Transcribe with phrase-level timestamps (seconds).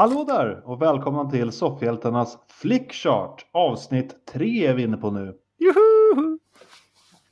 [0.00, 3.46] Hallå där och välkomna till Soffhjältarnas Flickchart.
[3.52, 5.38] Avsnitt 3 är vi inne på nu.
[5.58, 6.38] Juhu!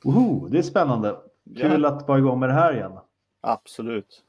[0.03, 1.17] Woho, det är spännande.
[1.57, 2.91] Kul att vara igång med det här igen.
[3.41, 4.23] Absolut.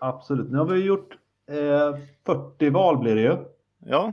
[0.00, 0.50] Absolut.
[0.50, 1.18] Nu har vi gjort
[1.48, 3.36] eh, 40 val blir det ju.
[3.78, 4.12] Ja,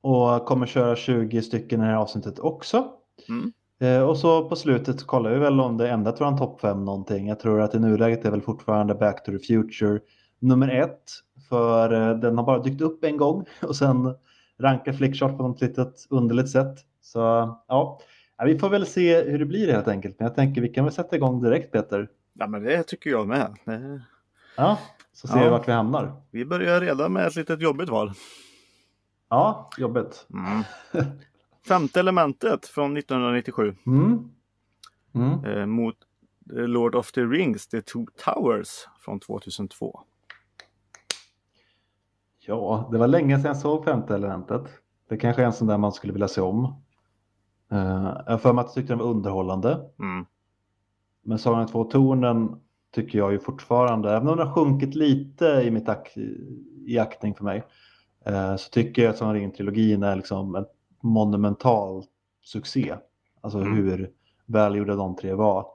[0.00, 2.88] Och kommer köra 20 stycken i det här avsnittet också.
[3.28, 3.52] Mm.
[3.78, 7.28] Eh, och så på slutet kollar vi väl om det ändrat våran topp 5 någonting.
[7.28, 10.00] Jag tror att i nuläget är väl fortfarande Back to the Future
[10.38, 11.02] nummer ett.
[11.48, 14.14] För eh, den har bara dykt upp en gång och sen
[14.58, 16.74] rankar Flickchart på något litet underligt sätt.
[17.00, 17.18] Så
[17.68, 18.00] ja,
[18.44, 20.18] vi får väl se hur det blir helt enkelt.
[20.18, 22.08] Men jag tänker vi kan väl sätta igång direkt Peter.
[22.32, 23.56] ja men det tycker jag med.
[23.64, 24.02] Det-
[24.56, 24.78] Ja,
[25.12, 25.44] så ser Ja.
[25.44, 26.12] vi vart vi hamnar.
[26.30, 28.12] Vi börjar redan med ett litet jobbigt val.
[29.30, 30.26] Ja, jobbet.
[30.32, 30.62] Mm.
[31.68, 34.30] Femte elementet från 1997 Mm.
[35.14, 35.44] Mm.
[35.44, 35.94] eh, mot
[36.56, 38.68] eh, Lord of the Rings, The Two Towers
[39.00, 40.00] från 2002.
[42.46, 44.62] Ja, det var länge sedan jag såg femte elementet.
[45.08, 46.64] Det kanske är en sån där man skulle vilja se om.
[47.72, 49.90] Uh, jag för mig att jag tyckte den var underhållande.
[49.98, 50.26] Mm.
[51.22, 52.60] Men Sagan om två tornen
[52.94, 56.18] tycker jag ju fortfarande, även om den har sjunkit lite i mitt ak-
[56.86, 57.64] i aktning för mig,
[58.24, 60.66] eh, så tycker jag att Sagan om ringen-trilogin är liksom en
[61.02, 62.04] monumental
[62.44, 62.94] succé.
[63.40, 63.74] Alltså Mm.
[63.76, 64.10] hur
[64.46, 65.66] välgjorda de tre var.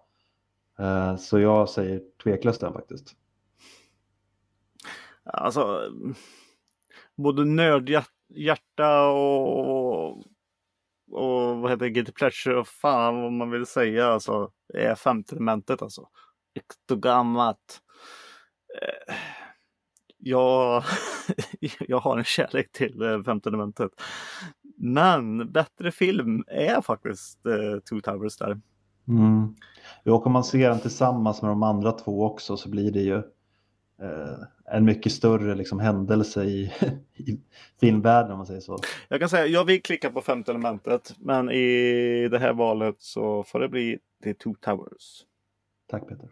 [0.80, 3.16] Eh, så jag säger tveklöst den faktiskt.
[5.24, 5.80] Alltså,
[7.18, 10.18] både nördhjärta och,
[11.12, 14.52] och vad heter det, Guilty Pleasure och fan vad man vill säga alltså.
[14.74, 16.08] Det är femte elementet alltså.
[16.56, 17.20] Äkta.
[18.82, 19.16] Eh,
[20.18, 20.84] Jag,
[21.80, 23.92] jag har en kärlek till eh, femte elementet.
[24.78, 28.62] Men bättre film är faktiskt eh, Two Towers där.
[29.08, 29.56] Mm.
[30.04, 33.00] Ja, och om man ser den tillsammans med de andra två också så blir det
[33.02, 33.16] ju
[34.02, 34.40] eh,
[34.72, 36.72] en mycket större liksom, händelse i,
[37.16, 37.40] i
[37.80, 38.78] filmvärlden om man säger så.
[39.10, 41.16] Jag kan säga, jag vill klicka på femte elementet.
[41.20, 45.26] Men i det här valet så får det bli The Two Towers.
[45.88, 46.30] Tack Peter.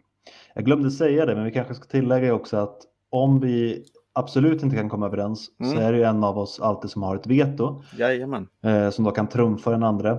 [0.54, 2.78] Jag glömde säga det, men vi kanske ska tillägga också att
[3.10, 5.78] om vi absolut inte kan komma överens så Mm.
[5.78, 8.48] är det ju en av oss alltid som har ett veto Jajamän.
[8.64, 10.18] eh, som då kan trumfa den andra.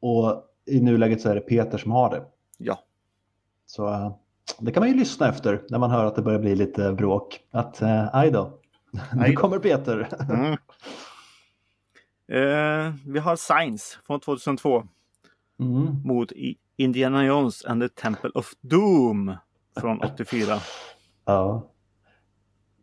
[0.00, 2.22] Och i nuläget så är det Peter som har det.
[2.58, 2.78] Ja.
[3.66, 4.12] Så eh,
[4.58, 7.40] det kan man ju lyssna efter när man hör att det börjar bli lite bråk.
[7.50, 8.58] Att eh, aj då,
[9.16, 10.08] nu kommer Peter.
[10.30, 10.52] Mm.
[12.28, 14.82] Eh, vi har Science från 2002
[15.60, 16.02] Mm.
[16.04, 16.32] mot
[16.76, 19.36] Indiana Jones and the Temple of Doom
[19.80, 20.54] från 84.
[21.24, 21.70] Ja.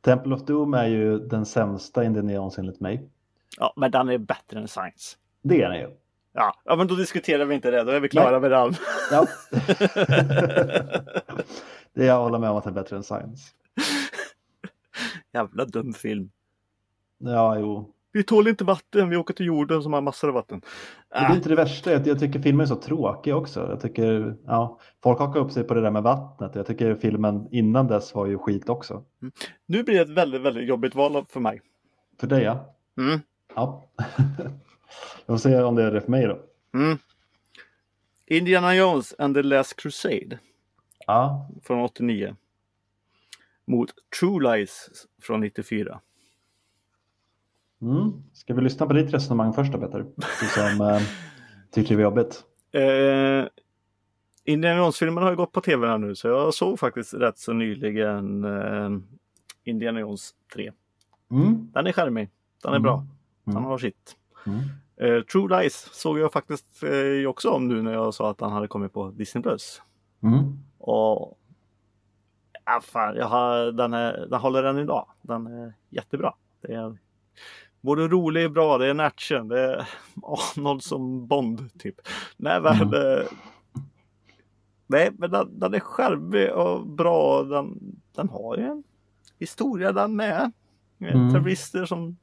[0.01, 3.09] Temple of Doom är ju den sämsta Indiana Jones enligt mig.
[3.57, 5.17] Ja, men den är bättre än Science.
[5.41, 5.89] Det är den ju.
[6.39, 7.83] Ja, ja men då diskuterar vi inte det.
[7.83, 8.41] Då är vi klara Nej.
[8.41, 8.73] med den.
[9.11, 9.27] Ja.
[11.93, 13.53] det jag håller med om att det är bättre än Science.
[15.33, 16.29] Jävla dum film.
[17.17, 17.93] Ja, jo.
[18.11, 19.09] Vi tål inte vatten.
[19.09, 20.61] Vi åker till jorden som har massor av vatten.
[21.09, 21.91] Det är inte det värsta.
[21.91, 23.69] Jag, tycker filmen är så tråkig också.
[23.69, 26.55] Jag tycker, ja, folk hakar upp sig på det där med vattnet.
[26.55, 29.03] Jag tycker filmen innan dess var ju skit också.
[29.65, 31.61] Nu blir det ett väldigt, väldigt jobbigt val för mig.
[32.19, 32.75] För dig ja.
[32.97, 33.19] Mm.
[33.55, 33.89] Ja.
[35.25, 36.39] Jag får se om det är det för mig då.
[36.73, 36.97] Mm.
[38.25, 40.39] Indiana Jones and the Last Crusade
[41.07, 42.35] Ja, från 89.
[43.65, 43.89] Mot
[44.19, 44.89] True Lies
[45.21, 45.99] från 94.
[47.81, 48.11] mm.
[48.33, 50.05] Ska vi lyssna på ditt resonemang först då Peter?
[50.15, 51.01] Du som eh,
[51.71, 52.43] tyckte det var jobbigt.
[52.71, 53.45] Eh,
[54.43, 57.53] Indiana Jones-filmen har ju gått på tv här nu så jag såg faktiskt rätt så
[57.53, 58.89] nyligen eh,
[59.63, 60.71] Indiana Jones 3.
[61.31, 61.71] Mm.
[61.73, 62.29] Den är charmig.
[62.63, 62.83] Den är Mm.
[62.83, 63.05] bra.
[63.43, 63.63] Den Mm.
[63.65, 64.15] har sitt.
[64.45, 64.59] Mm.
[65.01, 68.51] Eh, True Lies såg jag faktiskt eh, också om nu när jag sa att den
[68.51, 69.43] hade kommit på Disney+.
[69.43, 69.81] Plus.
[70.23, 70.59] Mm.
[70.77, 71.37] Och
[72.65, 75.07] ja, fan, jag har, den, är, den håller än idag.
[75.21, 76.33] Den är jättebra.
[76.61, 76.97] Det är
[77.81, 79.47] både rolig, bra, det är en action.
[79.47, 79.87] Det är
[80.23, 81.95] Arnold som Bond typ.
[82.37, 82.93] Nej, väl, Mm.
[82.93, 83.25] eh,
[84.87, 87.43] nej men den, den är charmig och bra.
[87.43, 87.79] Den,
[88.15, 88.83] den har ju en
[89.39, 90.15] historia den.
[90.15, 90.51] Med
[90.99, 91.33] Mm.
[91.33, 92.17] Terrorister som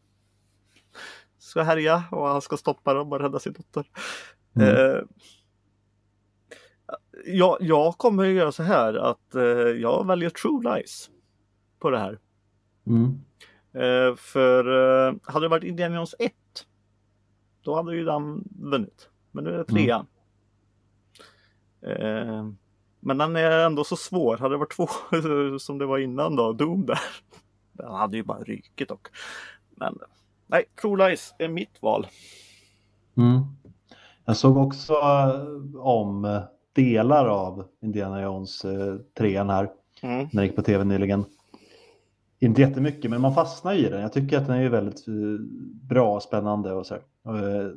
[1.55, 3.87] ska härja och han ska stoppa dem och rädda sin dotter.
[4.57, 4.69] Mm.
[4.69, 5.03] Eh,
[7.27, 9.43] jag, jag kommer att göra så här att eh,
[9.83, 11.11] jag väljer True Lies
[11.79, 12.19] på det här.
[12.87, 13.21] Mm.
[13.73, 14.65] Eh, för
[15.09, 16.33] eh, hade det varit Indiana Jones 1
[17.63, 19.09] då hade ju den vunnit.
[19.31, 20.07] Men nu är det trean.
[21.83, 22.49] Eh,
[23.01, 24.37] men den är ändå så svår.
[24.37, 24.89] Hade det varit två
[25.59, 27.01] som det var innan då, Doom där.
[27.73, 29.07] Den hade ju bara ryket dock.
[29.71, 29.99] Men
[30.55, 32.07] nej, True Lies är mitt val.
[33.17, 33.41] Mm.
[34.25, 36.43] Jag såg också eh, om eh,
[36.73, 39.71] delar av Indiana Jones eh, trean här
[40.03, 40.29] Mm.
[40.33, 41.25] när det gick på tv nyligen.
[42.41, 44.01] inte jättemycket, men man fastnar i den.
[44.01, 45.15] Jag tycker att den är väldigt eh,
[45.89, 46.95] bra och spännande och så.
[46.95, 47.69] Eh,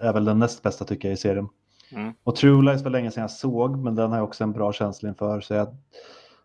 [0.00, 1.48] är väl den näst bästa tycker jag i serien.
[1.92, 2.12] Mm.
[2.22, 4.72] Och True Lies var länge sedan jag såg, men den har jag också en bra
[4.72, 5.40] känsla inför.
[5.40, 5.68] Så jag,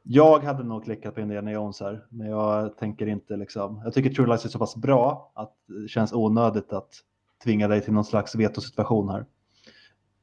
[0.03, 3.81] jag hade nog klickat på Indiana Jones här, men jag tänker inte liksom.
[3.83, 6.89] Jag tycker True Lies är så pass bra att det känns onödigt att
[7.43, 9.25] tvinga dig till någon slags vetosituation här.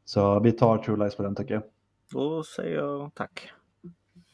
[0.05, 1.63] Så vi tar True Lies på den tycker jag.
[2.13, 3.53] Då säger jag tack.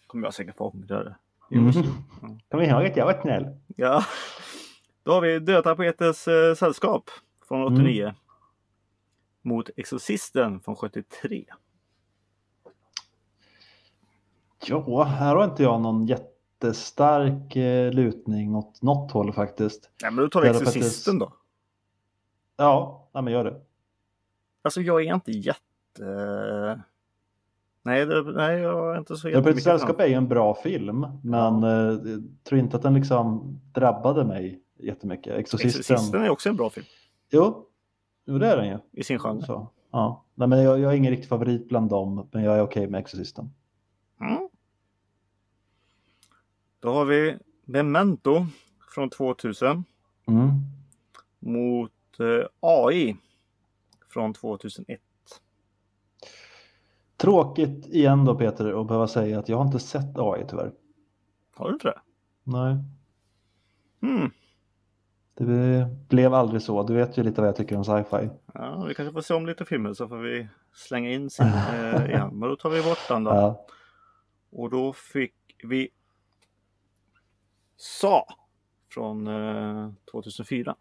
[0.06, 1.17] Kommer jag säkert få ångra det.
[1.52, 1.73] Mm.
[2.50, 3.46] Kom ihåg att jag var snäll.
[3.76, 4.05] Ja.
[5.02, 7.11] Då har vi Dödtapetens eh, sällskap
[7.49, 8.14] från 89.
[9.43, 11.44] Mot Exorcisten från 73.
[14.69, 19.91] Ja, här har inte jag någon jättestark eh, lutning åt något håll faktiskt.
[20.03, 21.33] Nej, men då tar vi Exorcisten då.
[22.57, 23.61] Ja, ja men gör det.
[24.63, 26.81] Alltså jag är inte jätte...
[27.83, 31.63] Nej, det, nej jag är inte så jättemycket sällskap är ju en bra film, men
[31.63, 35.39] eh, jag tror inte att den liksom drabbade mig jättemycket.
[35.39, 35.81] Exorcisten.
[35.81, 36.87] Exorcisten är också en bra film
[37.31, 37.67] Jo,
[38.27, 38.79] jo, det är den ju.
[38.93, 39.43] i sin genre.
[39.43, 40.25] Så, ja.
[40.35, 43.01] Nej, men jag, jag är ingen riktig favorit bland dem, men jag är okej med
[43.01, 43.51] Exorcisten.
[44.21, 44.49] Mm.
[46.85, 48.47] Då har vi Memento
[48.95, 49.85] från 2000
[50.27, 50.51] Mm.
[51.39, 53.17] mot eh, AI
[54.09, 55.01] från 2001.
[57.17, 60.73] Tråkigt igen då Peter att behöva säga att jag har inte sett AI tyvärr.
[61.55, 62.01] Har du inte det?
[62.45, 62.77] Nej,
[64.01, 64.31] Hmm.
[65.35, 66.83] det blev aldrig så.
[66.83, 68.31] Du vet ju lite vad jag tycker om sci-fi.
[68.55, 72.05] Ja, vi kanske får se om lite filmer så får vi slänga in sin eh,
[72.07, 72.31] igen.
[72.39, 73.31] Men då tar vi bort den då.
[73.35, 73.67] Ja.
[74.51, 75.89] Och då fick vi
[77.76, 78.26] Sa
[78.91, 80.76] från eh, 2004.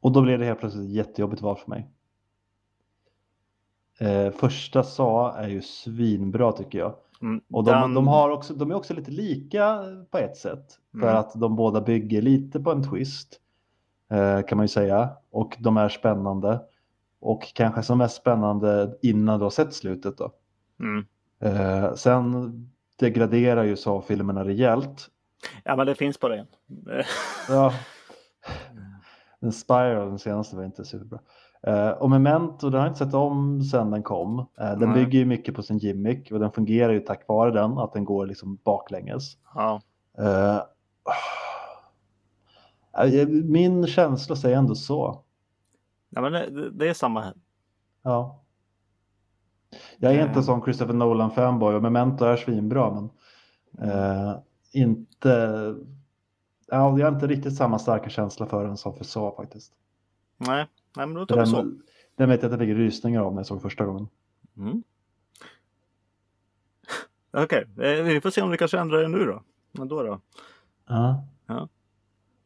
[0.00, 1.90] Och då blev det helt plötsligt ett jättejobbigt val för mig.
[3.98, 6.94] Eh, första SA är ju svinbra tycker jag.
[7.22, 10.78] Mm, Och de, den- de, har också, de är också lite lika på ett sätt.
[10.92, 11.16] För Mm.
[11.16, 13.40] att de båda bygger lite på en twist.
[14.10, 15.10] Eh, kan man ju säga.
[15.30, 16.60] Och de är spännande.
[17.20, 20.32] Och kanske som mest spännande innan du har sett slutet då.
[20.80, 21.06] Mm.
[21.40, 22.52] Eh, sen
[22.96, 25.08] degraderar ju SA-filmerna rejält.
[25.64, 26.30] Ja, men det finns en.
[26.38, 27.06] Eh,
[27.48, 27.72] Ja.
[29.40, 31.18] Den Spiral, den senaste, var inte superbra.
[31.62, 34.38] Eh, och Memento, den har jag inte sett om sen den kom.
[34.38, 34.46] Eh,
[34.78, 35.04] den Nej.
[35.04, 38.04] bygger ju mycket på sin gimmick och den fungerar ju tack vare den, att den
[38.04, 39.36] går liksom baklänges.
[39.54, 39.80] Ja.
[40.18, 40.60] Eh,
[43.44, 45.22] min känsla säger ändå så.
[46.10, 47.34] ja, men det, det är samma här.
[48.02, 48.40] Ja.
[49.98, 50.26] Jag är Eh.
[50.28, 53.10] inte som Christopher Nolan fanboy och Memento är svinbra men
[54.72, 55.28] inte
[56.70, 59.72] ja, jag har inte riktigt samma starka känsla för den som för så faktiskt.
[60.36, 61.56] Nej, nej men då tar vi så.
[61.56, 61.82] Den,
[62.16, 64.08] den vet jag att jag fick rysningar av när jag såg första gången.
[64.56, 64.82] Mm.
[67.44, 69.42] Okej, eh, vi får se om vi kanske ändrar det nu då.
[69.72, 70.20] Men då då?
[70.86, 71.24] Ja,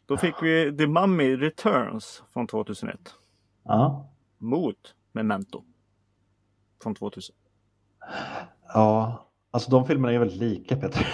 [0.07, 3.15] Då fick vi The Mummy Returns från 2001
[3.63, 5.65] ja, mot Memento
[6.83, 7.35] från 2000.
[8.75, 9.27] ja.
[9.55, 11.07] Alltså de filmerna är väldigt lika Peter.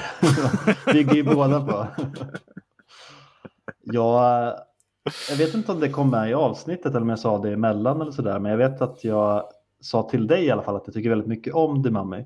[0.92, 1.86] Bygger ju båda på.
[3.82, 4.54] jag,
[5.30, 8.00] jag vet inte om det kom med i avsnittet eller om jag sa det emellan
[8.00, 8.38] eller sådär.
[8.38, 9.44] Men jag vet att jag
[9.80, 12.24] sa till dig i alla fall att jag tycker väldigt mycket om The Mummy.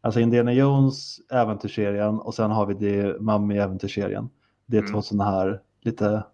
[0.00, 4.28] Alltså Indiana Jones äventyrsserien och sen har vi The Mummy äventyrsserien.
[4.66, 4.92] Det är Mm.
[4.92, 6.24] två sådana här lite,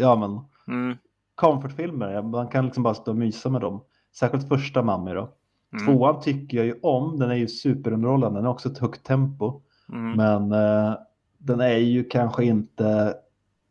[0.00, 0.40] ja men
[0.76, 0.96] Mm.
[1.34, 2.22] comfortfilmer.
[2.22, 3.80] Man kan liksom bara stå och mysa med dem.
[4.18, 5.28] Särskilt första Mummy då.
[5.72, 5.86] Mm.
[5.86, 7.18] Tvåan tycker jag ju om.
[7.18, 8.38] Den är ju superunderhållande.
[8.38, 9.60] Den har också ett högt tempo.
[9.92, 10.12] Mm.
[10.12, 10.94] Men eh,
[11.38, 13.14] den är ju kanske inte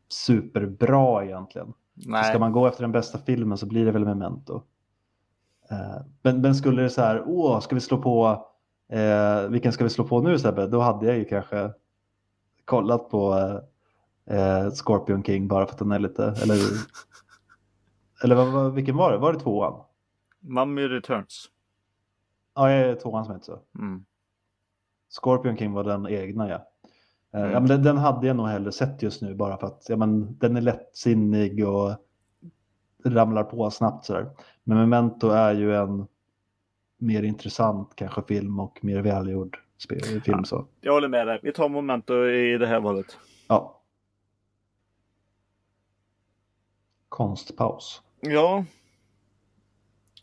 [0.09, 1.73] superbra egentligen.
[2.03, 2.23] Så Nej.
[2.23, 4.61] ska man gå efter den bästa filmen så blir det väl Memento.
[5.71, 8.45] Eh, men, men skulle det så här, åh, ska vi slå på,
[8.89, 10.67] eh, vilken ska vi slå på nu Sebbe?
[10.67, 11.71] Då hade jag ju kanske
[12.65, 13.33] kollat på
[14.29, 16.57] eh, eh, Scorpion King bara för att den är lite, eller,
[18.23, 19.17] eller vad, vad, vilken var det?
[19.17, 19.83] Var det tvåan?
[20.39, 21.49] Mummy Returns.
[22.57, 23.59] Ja, jag är tvåan som heter så.
[23.79, 24.05] Mm.
[25.21, 26.55] Scorpion King var den egna ja.
[27.33, 27.51] Eh, Mm.
[27.51, 29.95] ja men den, den hade jag nog hellre sett just nu bara för att ja,
[29.97, 31.91] men, den är lättsinnig och
[33.05, 34.29] ramlar på snabbt sådär.
[34.63, 36.07] Men Memento är ju en
[36.97, 40.21] mer intressant kanske film och mer välgjord spel, film.
[40.25, 40.43] Ja.
[40.43, 40.67] Så.
[40.81, 41.39] Jag håller med dig.
[41.43, 43.17] Vi tar Memento i det här valet.
[43.47, 43.81] Ja.
[47.09, 48.01] Konstpaus.
[48.19, 48.65] Ja.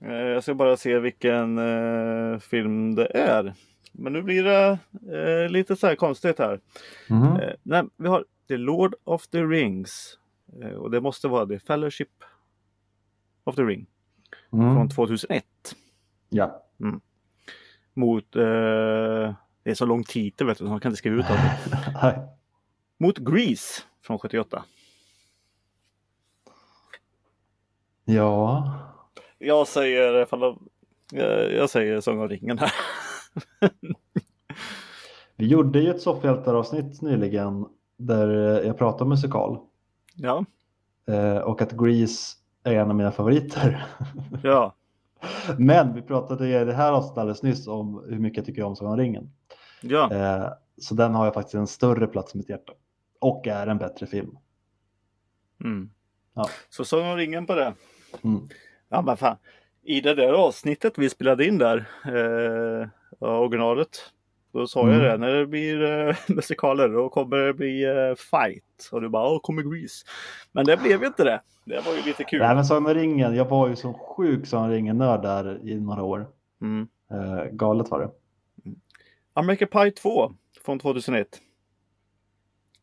[0.04, 3.54] Eh, Jag ska bara se vilken eh, film det är.
[3.92, 4.78] Men nu blir det
[5.44, 6.60] eh, lite så här konstigt här.
[7.42, 10.18] Eh, nej, vi har The Lord of the Rings.
[10.78, 12.08] Och det måste vara The Fellowship
[13.44, 13.86] of the Ring
[14.52, 14.74] Mm.
[14.74, 15.44] från 2001.
[16.28, 16.66] Ja.
[17.94, 18.42] Mot, eh,
[19.62, 22.16] det är så lång titel vet du, så man kan inte skriva ut allt.
[22.98, 24.64] Mot Grease från 78.
[28.04, 28.78] Ja,
[29.44, 30.68] Jag säger, de-
[31.56, 32.72] jag, säger Sång om ringen här.
[35.36, 38.28] vi gjorde ju ett soffhjältar-avsnitt nyligen där
[38.60, 39.58] eh, jag pratade om musikal
[40.16, 40.44] Ja,
[41.08, 43.86] eh, och att Grease är en av mina favoriter.
[44.42, 44.74] ja,
[45.58, 48.76] Men vi pratade i det här avsnittet alldeles nyss om hur mycket jag tycker om
[48.76, 49.30] Sagan om ringen.
[49.80, 50.12] ja.
[50.12, 50.48] Eh,
[50.78, 52.72] så den har jag faktiskt en större plats i mitt hjärta.
[53.20, 54.38] Och är en bättre film.
[55.64, 55.90] Mm.
[56.34, 56.48] Ja.
[56.68, 57.74] Så Sång om ringen på det.
[58.24, 58.48] Mm.
[58.88, 59.36] Ja men fan.
[59.82, 62.88] I det där avsnittet vi spelade in där, eh,
[63.18, 64.10] originalet.
[64.52, 65.02] Då sa jag Mm.
[65.02, 68.88] det, när det blir eh, musikaler då kommer det bli eh, fight.
[68.92, 70.06] Och du bara, åh kommer Grease.
[70.52, 71.40] Men det blev ju inte det.
[71.64, 72.38] Det var ju lite kul.
[72.40, 75.80] Nej men Sagan om ringen, jag var ju så sjuk Sagan om ringen-nörd där i
[75.80, 76.26] några år.
[76.62, 76.88] Mm.
[77.10, 78.10] Eh, galet var det.
[79.34, 80.32] American Pie 2
[80.64, 81.40] från 2001.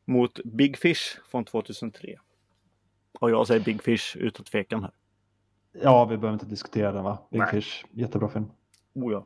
[0.05, 2.15] Mot Big Fish från 2003.
[3.20, 4.91] Och jag säger Big Fish utan tvekan här.
[5.74, 7.18] Ja, vi behöver inte diskutera den va?
[7.32, 7.50] Big Nej.
[7.51, 8.46] Fish, jättebra film.
[8.94, 9.25] Oh ja.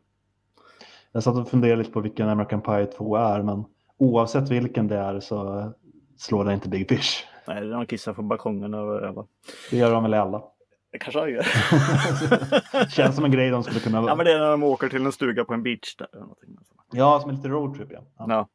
[1.12, 3.66] Jag satt och funderade lite på vilken American Pie 2 är, men
[3.98, 5.72] oavsett vilken det är så
[6.18, 7.24] slår den inte Big Fish.
[7.48, 9.25] Nej, det någon kissar på balkongen och över.
[9.72, 10.44] Det gör de väl alla.
[10.92, 11.44] Det kanske han gör.
[12.90, 13.98] Känns som en grej de skulle kunna...
[13.98, 16.08] ja, men det är när de åker till en stuga på en beach där.
[16.12, 16.58] eller någonting.
[16.92, 18.00] Ja, som en lite roadtrip ja.
[18.18, 18.48] ja.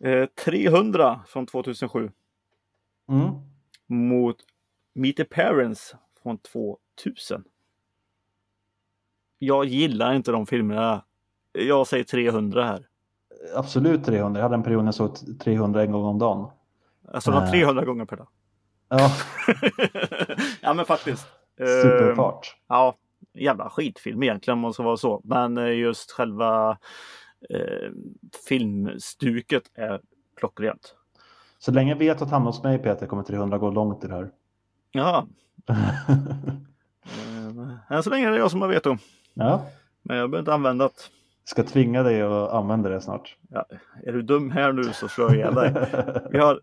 [0.00, 0.08] Ja.
[0.10, 2.10] Eh, 300 från 2007
[3.08, 3.28] Mm.
[4.08, 4.36] mot
[4.94, 5.94] Meet the Parents
[6.26, 6.38] från
[7.02, 7.44] 2000.
[9.38, 11.04] Jag gillar inte de filmerna.
[11.52, 12.86] Jag säger 300 här.
[13.54, 14.38] Absolut 300.
[14.40, 16.50] Jag hade en period när jag såg 300 en gång om dagen.
[17.12, 17.50] Alltså de Äh.
[17.50, 18.28] 300 gånger per dag.
[18.88, 19.10] Ja,
[20.60, 21.26] ja men faktiskt.
[21.60, 22.56] Eh, superfart.
[22.68, 22.96] ja,
[23.34, 25.20] jävla skitfilm egentligen om man ska vara så.
[25.24, 26.78] Men eh, just själva
[27.50, 27.90] eh,
[28.48, 30.00] filmstuket är
[30.36, 30.94] klockrent.
[31.58, 34.14] Så länge jag vet att hamna hos mig Peter kommer 300 gå långt i det
[34.14, 34.30] här.
[34.96, 35.26] Ja,
[35.68, 35.86] eh,
[37.96, 38.96] än så länge är det jag som har veto.
[39.34, 39.66] ja,
[40.02, 40.92] Men jag behöver inte använda det.
[41.44, 43.36] ska tvinga dig att använda det snart.
[43.48, 43.66] Ja,
[44.06, 45.74] är du dum här nu så slår jag ihjäl dig.
[46.30, 46.60] Vi har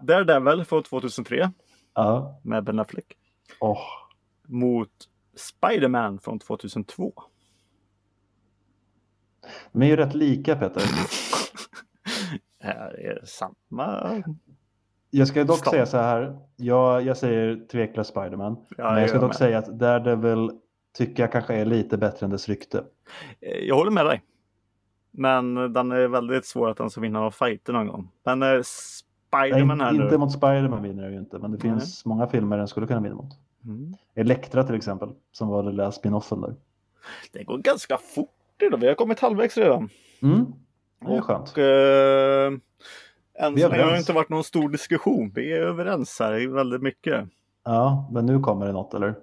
[0.00, 1.52] Daredevil från 2003
[1.94, 3.16] ja, med Ben Affleck
[3.60, 3.82] åh.
[4.46, 4.90] mot
[5.36, 7.12] Spider-Man från 2002.
[9.72, 10.82] De är ju rätt lika Peter.
[12.60, 14.22] Här är samma.
[15.14, 15.72] Jag ska dock Stopp.
[15.72, 16.38] säga så här.
[16.56, 18.56] Jag, jag säger tveklöst Spiderman.
[18.76, 19.36] Ja, men jag ska dock med.
[19.36, 20.50] säga att Daredevil
[20.98, 22.84] tycker jag kanske är lite bättre än dess rykte.
[23.40, 24.22] Eh, Jag håller med dig.
[25.10, 28.08] Men den är väldigt svår att den ska vinna någon fighter någon gång.
[28.24, 30.04] Men eh, Spiderman här Nej, nu.
[30.04, 31.60] inte mot Spiderman vinner jag ju inte, men det Nej.
[31.78, 33.32] finns många filmer den skulle kunna vinna mot.
[33.64, 33.94] Mm.
[34.14, 36.54] Elektra till exempel, som var den lilla spinoffen där.
[37.32, 38.28] Det går ganska fort
[38.62, 38.78] idag.
[38.78, 39.88] Vi har kommit halvvägs redan.
[40.22, 40.46] Mm.
[41.06, 41.50] Det är skönt.
[41.52, 42.52] Och, eh,
[43.34, 45.32] än så länge har det inte varit någon stor diskussion.
[45.34, 47.28] Vi är överens här väldigt mycket.
[47.64, 49.14] Ja, men nu kommer det något eller?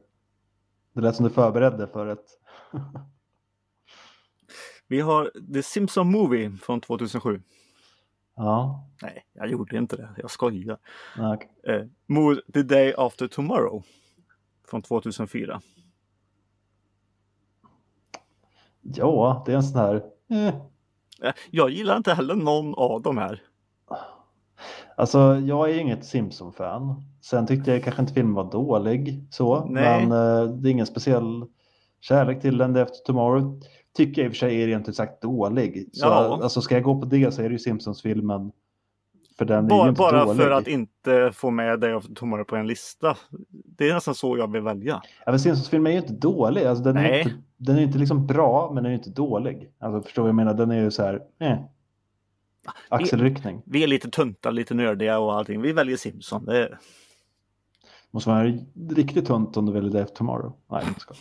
[0.94, 2.26] Det lät som du förberedde för ett...
[4.88, 7.42] Vi har The Simpson Movie från 2007.
[8.36, 10.10] Ja, Nej, jag gjorde inte det.
[10.18, 10.78] Jag skojar.
[11.18, 11.76] nej, okej.
[11.76, 13.84] Eh, mot The Day After Tomorrow
[14.68, 15.62] från 2004.
[18.82, 20.04] ja, det är en sån här...
[20.30, 20.48] Eh.
[21.22, 23.42] Eh, jag gillar inte heller någon av de här.
[25.00, 27.04] Alltså, jag är inget Simpson-fan.
[27.22, 30.08] Sen tyckte jag kanske inte filmen var dålig så, Nej.
[30.08, 31.46] men eh, det är ingen speciell
[32.00, 32.74] kärlek till den.
[32.74, 33.62] The After Tomorrow
[33.98, 35.90] tycker jag i och för sig är rent ut sagt dålig.
[35.94, 36.40] Så Ja.
[36.44, 38.52] alltså, ska jag gå på det så är det ju Simpsons-filmen.
[39.38, 40.42] För den är ju Bara, inte bara dålig.
[40.44, 43.18] för att inte få med Day After Tomorrow på en lista.
[43.78, 45.02] Det är nästan så jag vill välja.
[45.26, 46.64] Ja, men Simpsons-filmen är ju inte dålig.
[46.66, 47.22] Alltså, den, är Nej.
[47.22, 49.70] inte, den är inte liksom bra, men den är inte dålig.
[49.80, 50.54] Alltså, förstår vad jag menar?
[50.54, 51.58] Den är ju så här, eh.
[52.90, 53.62] Axelryckning.
[53.66, 55.62] Vi är lite tunta, lite nördiga och allting.
[55.62, 56.46] Vi väljer Simpson.
[56.46, 56.80] Det är...
[58.12, 58.44] Måste vara
[58.90, 60.54] riktigt tunt om du väljer After Tomorrow.
[60.68, 61.14] Nej, jag ska.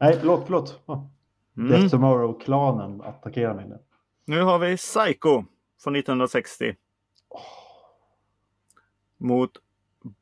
[0.00, 0.80] Nej, förlåt, förlåt.
[0.86, 1.06] Oh.
[1.56, 1.74] Mm.
[1.74, 3.78] After Tomorrow-klanen attackerar mig nu.
[4.24, 5.44] Nu har vi Psycho
[5.82, 6.74] från 1960.
[9.18, 9.50] Mot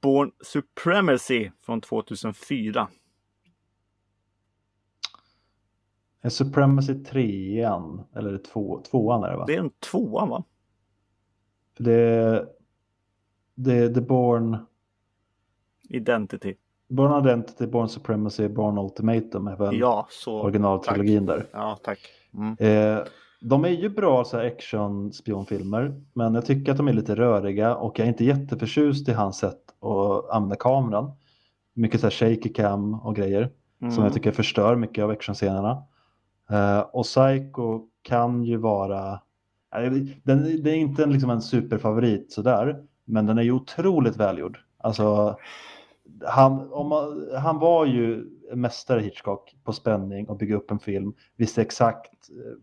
[0.00, 2.88] Born Supremacy från 2004.
[6.20, 8.04] Är Supremacy trean?
[8.14, 9.44] Eller två, tvåan är det va?
[9.46, 10.44] Det är en tvåa va?
[11.78, 12.46] Det är
[13.54, 14.56] det, The Born,
[15.88, 16.54] Identity.
[16.88, 20.42] Born Identity, Born Supremacy, Born Ultimatum är väl Ja, så.
[20.42, 21.46] originaltrilogin där.
[21.52, 21.98] Ja, tack.
[22.34, 22.56] Mm.
[22.58, 23.04] Eh,
[23.40, 27.76] de är ju bra så här action-spionfilmer, men jag tycker att de är lite röriga
[27.76, 31.12] och jag är inte jätteförtjust i hans sätt att använda kameran.
[31.74, 34.04] Mycket så här shaky cam och grejer som Mm.
[34.04, 35.82] jag tycker förstör mycket av actionscenerna.
[36.50, 39.20] Eh, och Psycho kan ju vara,
[40.22, 44.58] den, det är inte en, liksom en superfavorit sådär, Men den är ju otroligt välgjord.
[44.78, 45.36] Alltså,
[46.26, 51.14] han, man, han var ju mästare Hitchcock på spänning och bygga upp en film.
[51.36, 52.58] Visste exakt eh,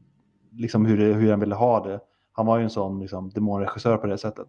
[0.60, 2.00] liksom hur, det, hur han ville ha det.
[2.32, 4.48] Han var ju en sån liksom, demonregissör på det sättet.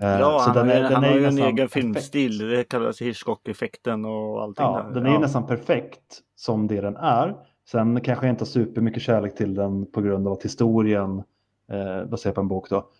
[0.00, 1.72] Eh, ja, han, den är, den han är har ju en egen perfekt.
[1.72, 2.38] filmstil.
[2.38, 4.64] Det kallas Hitchcock-effekten och allting.
[4.64, 4.94] Ja, där.
[4.94, 5.18] den är ja.
[5.18, 7.36] nästan perfekt som det den är.
[7.68, 11.22] Sen kanske jag inte har supermycket kärlek till den på grund av att historien
[11.68, 12.90] eh, baserat på en bok då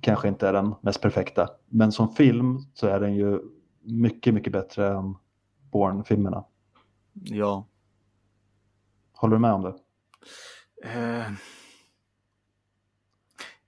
[0.00, 1.48] kanske inte är den mest perfekta.
[1.66, 3.40] Men som film så är den ju
[3.82, 5.16] mycket, mycket bättre än
[5.72, 6.44] Bourne-filmerna.
[7.12, 7.66] Ja.
[9.12, 9.74] Håller du med om det?
[10.84, 11.32] Uh...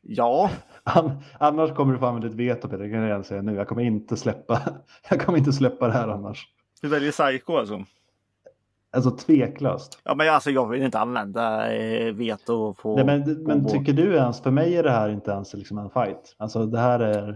[0.00, 0.50] Ja.
[1.38, 3.54] annars kommer du få använda ditt veto Peter, det kan jag redan säga nu.
[3.54, 4.60] Jag kommer inte släppa,
[5.10, 6.48] jag kommer inte släppa det här annars.
[6.80, 7.84] Du väljer Psycho alltså?
[8.94, 10.00] Alltså tveklöst.
[10.04, 12.96] Ja, men alltså jag vill inte använda eh, veto på...
[12.96, 15.90] Nej, men, men tycker du ens, för mig är det här inte ens liksom en
[15.90, 16.34] fight.
[16.38, 17.28] Alltså det här är...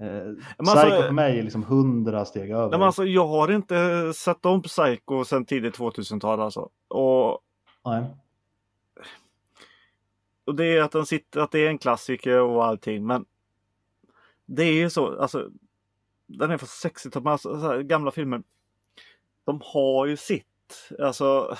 [0.00, 0.34] Eh,
[0.64, 2.68] Psycho alltså, för mig är liksom hundra steg över.
[2.68, 6.68] Nej, men alltså, jag har inte sett om Psycho sedan tidigt 2000-tal alltså.
[6.88, 7.40] Och...
[7.84, 8.04] Nej.
[10.44, 13.24] Och det är att den sitter, att det är en klassiker och allting, men
[14.46, 15.50] det är ju så, alltså.
[16.26, 18.42] Den är från 60-talet, alltså, gamla filmer.
[19.48, 20.44] De har ju sitt
[20.98, 21.56] Alltså,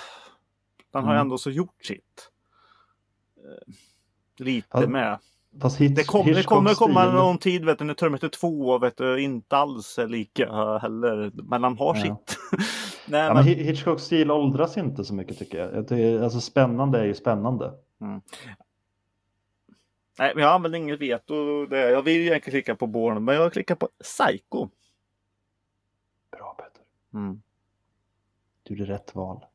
[0.91, 1.21] den har mm.
[1.21, 2.29] ändå så gjort sitt.
[3.37, 3.73] Eh,
[4.37, 5.19] lite ja, med.
[5.61, 8.97] Fast hit, det, kom, det kommer komma någon tid vet du, när Terminator 2 vet
[8.97, 11.31] du, inte alls är lika heller.
[11.33, 12.01] Men han har ja.
[12.01, 12.37] sitt.
[13.07, 13.45] Nej, ja, men...
[13.45, 15.87] men Hitchcocks stil åldras inte så mycket tycker jag.
[15.87, 17.73] Det är, alltså spännande är ju spännande.
[18.01, 18.21] Mm.
[20.19, 21.65] Nej, men jag använder inget veto.
[21.65, 21.91] Det.
[21.91, 24.69] Jag vill ju egentligen klicka på Born, men jag klickar på Psycho.
[26.31, 26.83] Bra Peter.
[27.13, 27.41] Mm.
[28.69, 29.45] Du gjorde rätt val.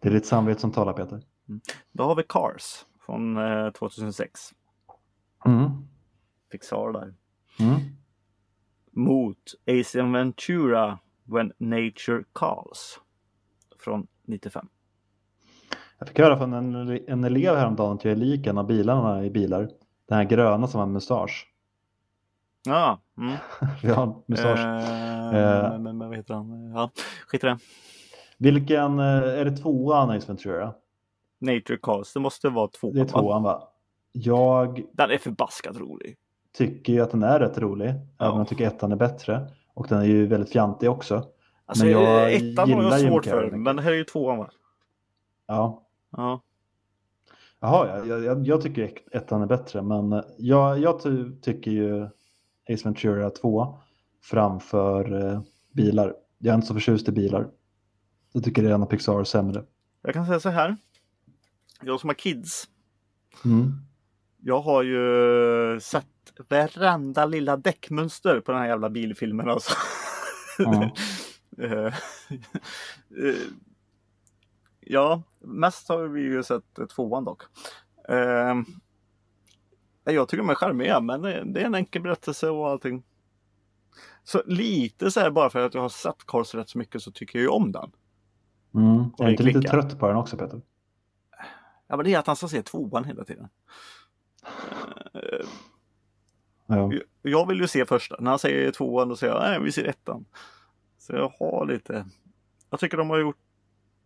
[0.00, 1.22] det är ditt samvete som talar Peter.
[1.48, 1.60] Mm.
[1.92, 4.40] Då har vi Cars från eh, 2006.
[5.46, 5.70] Mm.
[6.52, 7.14] Pixar där.
[7.60, 7.80] Mm.
[8.90, 13.00] Mot Ace Ventura When Nature Calls
[13.78, 14.68] från 95.
[15.98, 19.24] Jag fick höra från en, en elev häromdagen att jag är lik en av bilarna
[19.24, 19.70] i bilar.
[20.08, 21.55] Den här gröna som har mustasch.
[22.66, 23.00] Ja.
[23.18, 23.36] Mm.
[23.82, 24.58] Vi har mustasch.
[24.58, 26.72] Eh, eh, men, men, vad heter han?
[26.74, 26.90] Ja,
[27.26, 27.58] skit i det.
[28.38, 30.74] Vilken, eh, är det tvåan Ace Ventura?
[31.40, 32.94] Nature Cast, det måste vara tvåan.
[32.94, 33.68] Det är tvåan va?
[34.12, 34.82] Jag...
[34.92, 36.16] Den är förbaskat rolig.
[36.58, 37.88] Tycker ju att den är rätt rolig.
[37.88, 38.24] Ja.
[38.24, 39.46] Även om jag tycker ettan är bättre.
[39.74, 41.24] Och den är ju väldigt fjantig också.
[41.66, 44.50] Alltså, men jag ettan har jag svårt för, men det här är ju tvåan va?
[45.46, 45.82] Ja.
[46.16, 46.40] Ja.
[47.60, 51.00] Jaha, jag, jag, jag tycker ettan är bättre, men jag, jag
[51.42, 52.08] tycker ju
[52.68, 53.78] Ace Ventura 2
[54.22, 55.40] framför eh,
[55.72, 56.14] bilar.
[56.38, 57.48] Jag är inte så förtjust i bilar.
[58.32, 59.64] Jag tycker det är en av Pixar sämre.
[60.02, 60.76] Jag kan säga så här.
[61.82, 62.68] Jag som har kids.
[63.44, 63.72] Mm.
[64.38, 66.06] Jag har ju sett
[66.48, 69.72] varenda lilla däckmönster på den här jävla bilfilmen alltså.
[70.58, 70.90] Mm.
[74.80, 77.42] ja, mest har vi ju sett tvåan dock.
[80.14, 83.04] Jag tycker de är charmiga men det är en enkel berättelse och allting.
[84.24, 87.12] Så lite så här bara för att jag har sett Cars rätt så mycket så
[87.12, 87.92] tycker jag ju om den.
[88.74, 89.04] Mm.
[89.18, 90.62] Jag är inte lite trött på den också Peter?
[91.86, 93.48] Ja men det är att han ska se tvåan hela tiden.
[96.66, 96.92] ja.
[97.22, 98.16] Jag vill ju se första.
[98.20, 100.24] När han säger tvåan då säger jag nej vi ser ettan.
[100.98, 102.06] Så jag har lite.
[102.70, 103.38] Jag tycker de har gjort.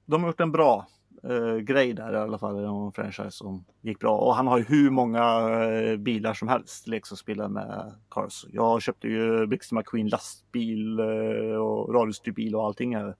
[0.06, 0.86] De har gjort en bra
[1.24, 2.64] eh, grej där i alla fall.
[2.64, 4.18] En franchise som gick bra.
[4.18, 8.46] Och han har ju hur många eh, bilar som helst leksaksbilar med Cars.
[8.52, 12.96] Jag köpte ju Blixten McQueen lastbil eh, och radiostyrd bil och allting.
[12.96, 13.16] Här.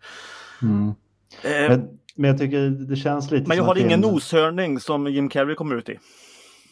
[0.63, 0.89] Mm.
[1.43, 5.29] Eh, men, men, jag tycker det känns lite Men jag har ingen noshörning som Jim
[5.29, 5.99] Carrey kommer ut i.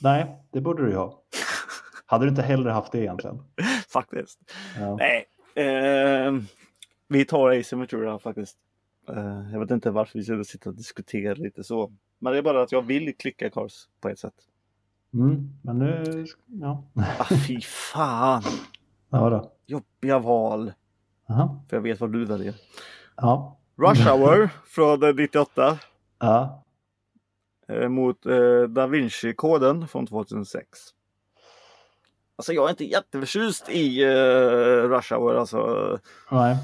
[0.02, 1.22] Nej, det borde du ju ha.
[2.06, 3.42] Hade du inte hellre haft det egentligen?
[3.92, 4.38] faktiskt.
[4.78, 4.96] Ja.
[4.96, 5.24] Nej.
[5.54, 6.32] Eh,
[7.08, 8.56] vi tar Ace Ventura faktiskt.
[9.10, 11.92] Uh, jag vet inte varför vi ska sitta och diskutera lite så.
[12.18, 14.34] Men det är bara att jag vill klicka Cars på ett sätt.
[15.14, 16.84] Mm, men nu, ja.
[17.18, 18.42] ah, fy fan.
[19.10, 19.52] Ja då.
[19.66, 20.72] Jobbiga val.
[21.28, 21.64] Aha.
[21.68, 22.54] För jag vet vad du väljer.
[23.16, 23.56] Ja.
[23.76, 25.78] Rush Hour från 98.
[26.18, 26.64] Ja.
[27.72, 30.78] Uh, mot uh, Da Vinci-koden från 2006.
[32.36, 34.06] Alltså jag är inte jätteförtjust i
[34.88, 35.98] Rush Hour alltså.
[36.30, 36.56] Nej.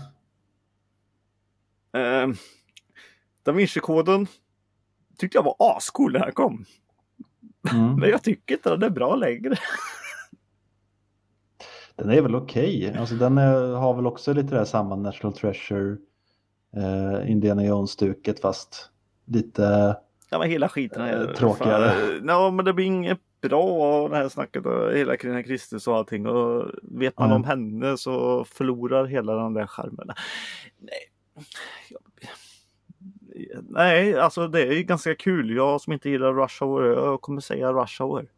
[1.95, 2.29] Eh,
[3.43, 4.27] da Vinci-koden
[5.19, 6.65] tyckte jag var ascool när den kom.
[7.73, 7.95] Mm.
[8.01, 9.57] Men jag tycker inte den är bra längre.
[11.97, 12.89] den är väl okej.
[12.89, 13.01] Okay.
[13.01, 15.97] Alltså, den är, har väl också lite det här samma National Treasure
[16.77, 18.91] eh, Indiana Jones-stuket fast
[19.27, 19.97] lite
[20.31, 21.93] Ja men hela skiten är eh, tråkigare.
[22.27, 25.97] Ja men det blir inget bra och det här snacket och hela Carina Kristus och
[25.97, 26.27] allting.
[26.27, 27.37] Och vet man Ja.
[27.37, 30.07] om henne så förlorar hela den där charmen.
[30.79, 31.14] Nej.
[33.63, 35.51] Nej, alltså det är ju ganska kul.
[35.51, 38.29] Jag som inte gillar Rush Hour, jag kommer säga Rush Hour.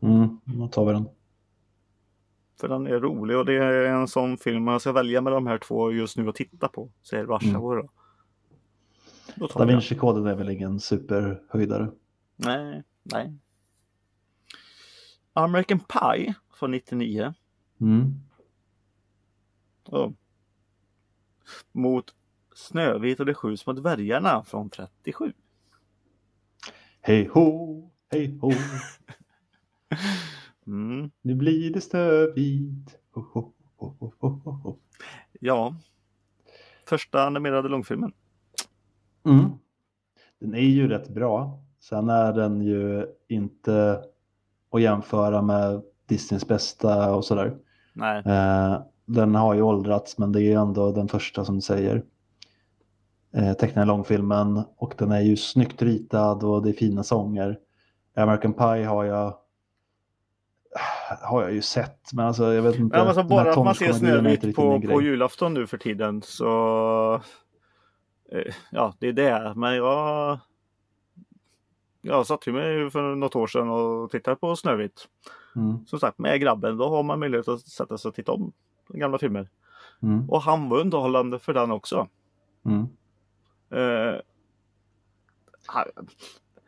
[0.00, 1.08] Mm, då tar vi den.
[2.60, 5.46] För den är rolig och det är en sån film man ska välja med de
[5.46, 6.90] här två just nu att titta på.
[7.02, 7.60] Så är Rush Mm.
[7.60, 7.88] Hour då.
[9.36, 9.80] Då tar Da vi den.
[9.80, 11.90] Vinci-koden är väl ingen superhöjdare.
[12.36, 13.32] Nej, nej.
[15.32, 17.34] American Pie från 99.
[17.80, 18.14] Mm.
[19.90, 20.12] Ja.
[21.72, 22.14] Mot
[22.54, 25.32] Snövit och de sju små dvärgarna från 37.
[27.00, 28.52] Hej ho, hej ho,
[30.66, 31.10] Mm.
[31.22, 32.98] nu blir det Snövit.
[33.12, 34.76] Ho, ho, ho, ho, ho.
[35.40, 35.76] Ja.
[36.86, 38.12] Första animerade långfilmen.
[39.24, 39.50] Mm.
[40.40, 41.58] Den är ju rätt bra.
[41.80, 44.04] Sen är den ju inte
[44.70, 47.56] att jämföra med Disneys bästa och sådär.
[47.92, 52.04] Nej, Eh, den har ju åldrats men det är ändå den första som du säger.
[53.34, 57.58] Eh, tecknade långfilmen och den är ju snyggt ritad och det är fina sånger.
[58.16, 59.38] American Pie har jag
[61.22, 62.98] har jag ju sett men alltså jag vet inte.
[62.98, 67.14] men alltså bara att man ser Snövit på, på julafton nu för tiden så
[68.32, 69.52] eh, Ja, det är det.
[69.56, 70.38] Men jag
[72.02, 75.08] Jag satt ju mig för något år sedan och tittade på Snövit.
[75.56, 78.52] Mm, Som sagt med grabben, då har man möjlighet att sätta sig och titta om
[78.88, 79.48] gamla filmer.
[80.02, 82.08] mm, Och han var underhållande för den också.
[82.64, 82.86] mm.
[83.72, 84.20] Eh,
[85.66, 85.84] han,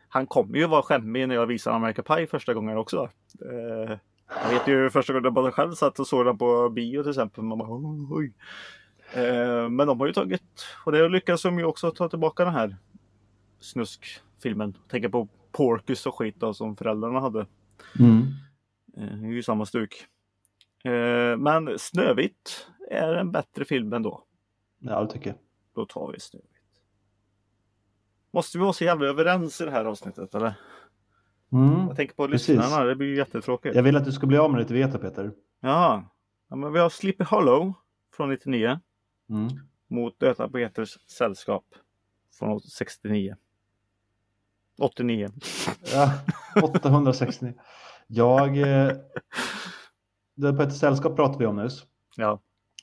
[0.07, 3.09] han kommer ju vara skämmig när jag visar American Pie första gången också.
[3.41, 3.97] Eh,
[4.43, 7.43] jag vet ju första gången jag själv satt och såg den på bio till exempel.
[7.43, 8.33] Man bara, oj, oj.
[9.13, 12.53] Eh, men de har ju tagit, och det lyckas de ju också ta tillbaka den
[12.53, 12.77] här
[13.59, 14.77] snuskfilmen.
[14.87, 17.47] Tänker på Porkus och skit då, som föräldrarna hade.
[17.99, 18.21] Mm.
[19.21, 20.05] Det är ju samma stuk.
[21.37, 24.23] Men Snövit är en bättre film ändå.
[24.79, 25.39] Ja det tycker jag.
[25.75, 26.54] Då tar vi Snövit.
[28.35, 30.53] Måste vi vara så jävla överens i det här avsnittet eller?
[31.51, 31.87] Mm.
[31.87, 32.47] Jag tänker på Precis.
[32.57, 33.75] lyssnarna, det blir ju jättetråkigt.
[33.75, 35.31] Jag vill att du ska bli av med ditt veto Peter.
[35.61, 36.03] Jaha.
[36.49, 37.73] Ja, men vi har Sleepy Hollow
[38.15, 38.79] från 99
[39.29, 39.47] Mm.
[39.87, 41.65] mot Döda Peters sällskap
[42.39, 43.35] från 69.
[44.79, 45.29] 89.
[45.93, 46.11] Ja,
[46.63, 47.53] 869.
[48.07, 48.57] Jag...
[48.57, 48.91] Eh,
[50.35, 51.85] det på ett sällskap pratade vi om nyss.
[52.15, 52.39] Ja.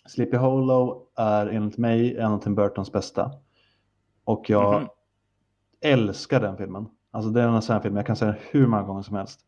[0.08, 3.30] Sleepy Hollow är enligt mig en av Tim Burtons bästa.
[4.24, 4.88] Och jag Mhm
[5.82, 6.86] älskar den filmen.
[7.10, 9.16] Alltså det är en sån här film, jag kan säga den hur många gånger som
[9.16, 9.40] helst.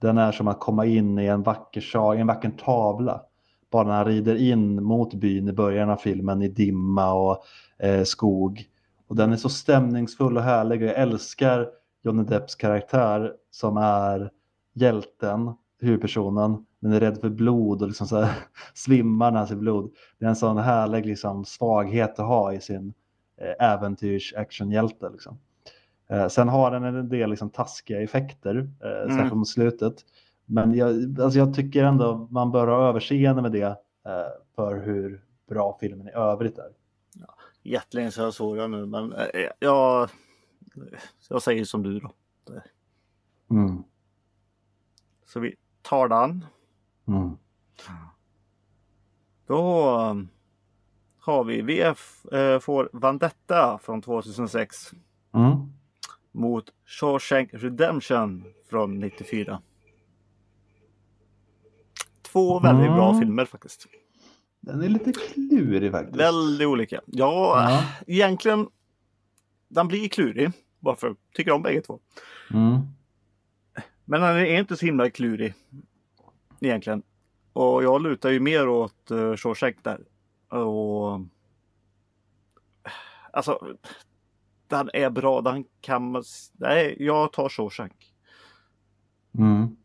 [0.00, 3.22] Den är som att komma in i en vacker, sal, i en vacker tavla.
[3.70, 7.44] Bara när han rider in mot byn i början av filmen i dimma och
[7.78, 8.64] eh, skog.
[9.06, 11.68] Och den är så stämningsfull och härlig och jag älskar
[12.02, 14.30] Johnny Depps karaktär som är
[14.74, 18.34] hjälten, huvudpersonen, men är rädd för blod och liksom så här,
[18.74, 19.90] svimmar när han ser blod.
[20.18, 22.94] Det är en sån härlig liksom, svaghet att ha i sin
[23.40, 25.10] eh, äventyrs-actionhjälte.
[25.10, 25.38] Liksom.
[26.08, 29.16] Eh, sen har den en del liksom, taskiga effekter, eh, Mm.
[29.16, 29.94] särskilt mot slutet.
[30.46, 33.76] Men jag, alltså, jag tycker ändå man bör ha överseende med det eh,
[34.56, 36.70] för hur bra filmen i övrigt är.
[37.62, 39.26] Jättelänge sedan jag såg den nu men eh,
[39.58, 40.08] jag,
[41.28, 42.12] jag säger som du då.
[43.50, 43.82] Mm.
[45.26, 46.44] Så vi tar den.
[47.08, 47.36] Mm.
[49.46, 50.28] Då um,
[51.18, 54.90] har vi VF eh, får Vandetta från 2006
[55.34, 55.72] Mm.
[56.34, 59.62] Mot Shawshank Redemption från 94.
[62.22, 63.20] Två väldigt bra Mm.
[63.20, 63.86] filmer faktiskt.
[64.60, 66.16] Den är lite klurig faktiskt.
[66.20, 67.00] Väldigt olika.
[67.06, 67.84] Ja, Ja.
[68.06, 68.68] egentligen.
[69.68, 70.50] Den blir klurig.
[70.80, 72.00] Bara för att jag tycker om bägge två.
[72.50, 72.78] Mm.
[74.04, 75.54] Men den är inte så himla klurig.
[76.60, 77.02] Egentligen.
[77.52, 80.00] Och jag lutar ju mer åt uh, Shawshank där.
[80.58, 81.20] Och...
[83.32, 83.76] Alltså.
[84.68, 85.40] Den är bra.
[85.40, 86.22] Den kan man...
[86.52, 88.12] Nej, jag tar Shawshank.
[89.38, 89.76] Mm.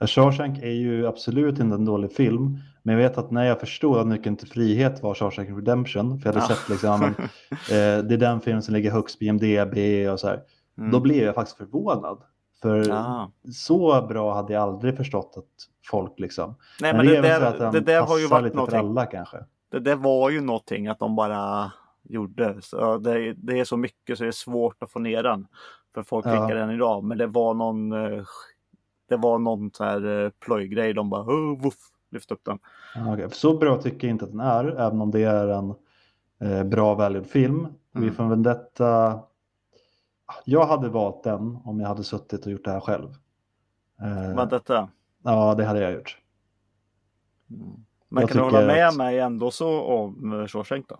[0.00, 2.58] Shawshank är ju absolut inte en dålig film.
[2.82, 6.20] Men jag vet att när jag förstod att Nyckeln till frihet var Shawshank Redemption.
[6.20, 6.56] För jag hade Ja.
[6.56, 7.14] sett liksom, men,
[7.50, 9.76] eh, det är den film som ligger högst på IMDB
[10.12, 10.40] och så här.
[10.78, 10.90] Mm.
[10.90, 12.18] Då blev jag faktiskt förvånad.
[12.62, 13.30] För Ah.
[13.52, 16.54] så bra hade jag aldrig förstått att folk liksom.
[16.80, 18.78] Nej, men det, är väl så där, det där har ju varit lite någonting.
[18.80, 19.36] för alla kanske.
[19.70, 21.72] Det där var ju någonting att de bara
[22.08, 22.62] gjorde.
[22.62, 25.46] Så det, det är så mycket så det är svårt att få ner den.
[25.94, 26.30] För folk Ja.
[26.30, 27.04] klickar den idag.
[27.04, 28.24] Men det var någon eh,
[29.08, 30.94] Det var någon så här eh, plojgrej.
[30.94, 31.74] De bara oh, woof,
[32.10, 32.58] lyfte upp den.
[33.08, 33.28] Okej.
[33.32, 35.74] Så bra tycker jag inte att den är, även om det är en
[36.40, 37.66] eh, bra välgjord film.
[37.92, 38.14] Vi Mm.
[38.14, 39.20] får Vendetta.
[40.44, 43.08] Jag hade valt den om jag hade suttit och gjort det här själv.
[44.00, 44.88] Eh, Vad detta?
[45.22, 46.18] ja, det hade jag gjort.
[47.50, 47.84] Mm.
[48.08, 50.96] Men Jag kan du hålla med att- mig ändå så om Shawshank då?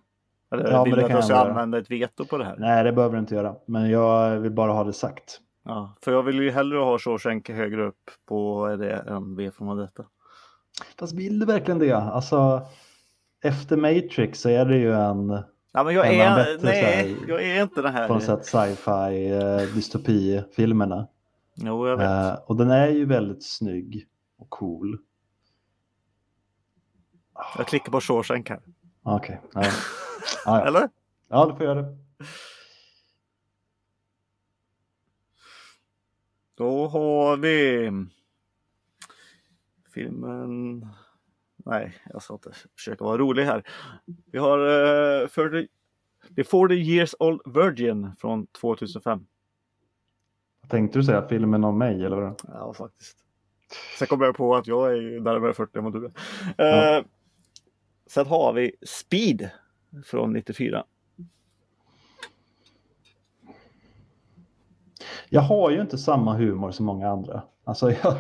[0.50, 1.48] Eller Ja, vill men det du att jag ska göra.
[1.48, 2.56] använda ett veto på det här?
[2.58, 3.54] Nej, det behöver du inte göra.
[3.66, 5.40] Men jag vill bara ha det sagt.
[5.64, 9.76] Ja, för jag vill ju hellre ha Shawshank högre upp på det än V från
[9.76, 10.04] detta.
[10.98, 11.92] Fast vill du verkligen det?
[11.92, 12.62] Alltså,
[13.42, 15.38] efter Matrix så är det ju en
[15.72, 18.08] Ja, men jag Är man är, bättre nej, här- jag är inte den här.
[18.08, 21.06] på något sätt sci-fi eh, dystopifilmerna.
[21.54, 22.06] Jo, jag vet.
[22.06, 24.06] Eh, och den är ju väldigt snygg
[24.38, 24.98] och cool.
[27.58, 28.61] Jag klickar på Shawshank här.
[29.02, 29.40] Okej.
[29.54, 29.62] Ja.
[29.64, 29.70] Ja,
[30.44, 30.66] ja.
[30.66, 30.88] Eller?
[31.28, 31.96] ja, du får göra det.
[36.54, 37.90] Då har vi
[39.94, 40.86] filmen.
[41.56, 43.62] Nej, jag ska inte försöka vara rolig här.
[44.32, 44.58] Vi har
[45.22, 45.68] uh, 40...
[46.36, 49.26] The 40 years old virgin från 2005.
[50.68, 52.40] Tänkte du säga filmen om mig eller vad?
[52.48, 53.16] Ja, faktiskt.
[53.98, 56.10] Sen kommer jag på att jag är ju närmare 40 än vad du
[56.56, 56.98] är.
[56.98, 57.04] Eh,
[58.06, 59.50] sen har vi Speed
[60.05, 60.85] från 94.
[65.31, 67.42] Jag har ju inte samma humor som många andra.
[67.64, 68.14] Alltså jag,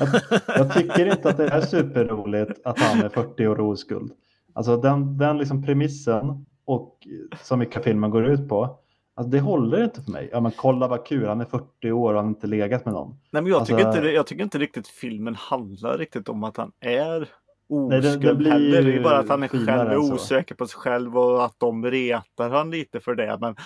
[0.00, 0.08] jag,
[0.48, 4.12] jag tycker inte att det är superroligt att han är 40 år oskuld.
[4.52, 7.06] Alltså den, den liksom premissen och
[7.42, 8.78] så mycket filmen går ut på.
[9.14, 10.28] Alltså det håller inte för mig.
[10.32, 12.94] Ja men kolla vad kul, han är 40 år och han har inte legat med
[12.94, 13.08] någon.
[13.30, 16.56] Nej, men jag, Alltså- tycker inte, jag tycker inte riktigt filmen handlar riktigt om att
[16.56, 17.28] han är
[17.68, 18.82] oskuld det blir heller.
[18.82, 21.86] Det är bara att han är själv är osäker på sig själv och att de
[21.86, 23.38] retar han lite för det.
[23.40, 23.56] Men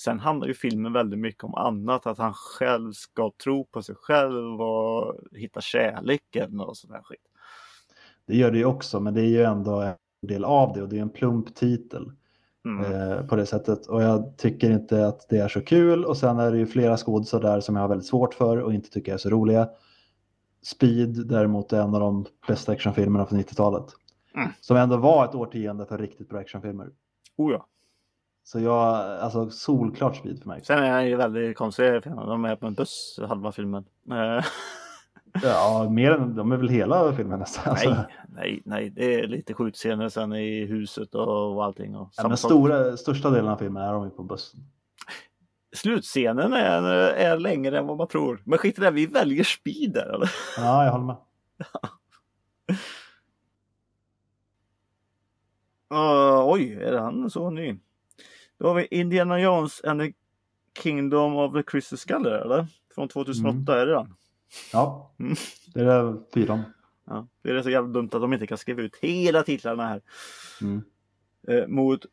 [0.00, 2.06] sen handlar ju filmen väldigt mycket om annat.
[2.06, 7.20] Att han själv ska tro på sig själv och hitta kärleken och sådär skit.
[8.26, 9.94] Det gör det ju också, men det är ju ändå en
[10.28, 12.12] del av det och det är en plump titel.
[12.64, 12.92] Mm.
[12.92, 13.86] eh, på det sättet.
[13.86, 16.04] Och jag tycker inte att det är så kul.
[16.04, 18.74] Och sen är det ju flera skådisar där som jag har väldigt svårt för och
[18.74, 19.68] inte tycker är så roliga.
[20.62, 23.84] Speed däremot är en av de bästa actionfilmerna från 90-talet.
[24.34, 24.48] Mm.
[24.60, 26.88] Som ändå var ett årtionde för riktigt bra actionfilmer.
[27.36, 27.66] Oh ja.
[28.44, 30.64] Så jag, alltså solklart Speed för mig.
[30.64, 32.02] Sen är han ju väldigt konstig.
[32.04, 33.84] De är på en buss halva filmen.
[34.10, 34.44] Eh,
[35.42, 37.70] Ja, mer än, de är väl hela filmen nästan.
[37.70, 38.90] Alltså, nej, nej, nej.
[38.90, 41.96] Det är lite skjutscener sen i huset och, och allting.
[41.96, 44.60] Och ja, men stora, största delen av filmen är de ju på bussen.
[45.72, 48.42] Slutscenen är, är längre än vad man tror.
[48.44, 50.30] Men skit i det, vi väljer speed där eller?
[50.56, 51.16] Ja, jag håller med.
[55.94, 57.76] Uh, oj, är han så ny?
[58.58, 60.12] Då har vi Indiana Jones and the
[60.82, 62.66] Kingdom of the Crystal Skull eller?
[62.94, 64.14] Från 2008 är det den?
[64.72, 65.34] Ja, Mm.
[65.74, 66.60] det är fyran.
[67.04, 70.00] Ja, det är så jävla dumt att de inte kan skriva ut hela titlarna här.
[70.60, 70.82] Mm.
[71.48, 72.06] Eh, mot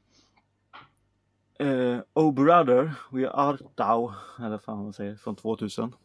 [1.59, 4.11] eh, Oh Brother, We Art Thou,
[4.45, 5.95] eller fan man säger, från 2000.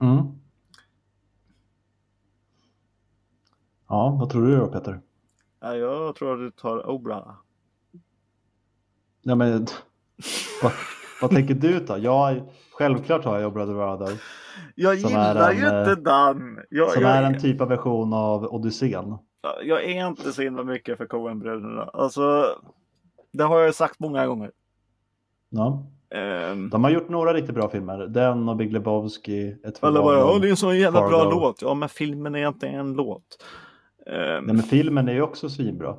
[0.00, 0.18] Mm.
[3.88, 5.00] Ja, vad tror du då Peter?
[5.60, 7.34] Ja, jag tror att du tar Oh Brother.
[9.22, 9.66] Ja, men,
[10.62, 10.72] vad,
[11.20, 11.98] vad tänker du ta?
[11.98, 14.22] Jag, självklart har jag Brother Brother.
[14.74, 16.58] Jag gillar en, ju inte eh, den.
[16.70, 19.18] Jag, Som jag, är en typ av version av Odysseen.
[19.62, 21.90] jag är inte så himla mycket för Coen-bröderna.
[21.92, 22.44] Alltså,
[23.32, 24.52] det har jag sagt många gånger.
[25.48, 25.86] Ja.
[26.10, 27.98] Ehm, De har gjort några riktigt bra filmer.
[27.98, 31.30] Den och Big Lebowski alla bara, ja det är en sån jävla bra Fargo.
[31.40, 31.62] låt.
[31.62, 33.44] Ja, men filmen är inte en låt.
[34.06, 35.92] Ehm, Nej, men filmen är ju också svinbra.
[35.92, 35.98] det